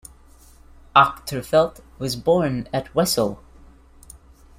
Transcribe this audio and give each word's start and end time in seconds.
Achterfeldt 0.95 1.81
was 1.99 2.15
born 2.15 2.67
at 2.73 2.91
Wesel. 2.95 3.37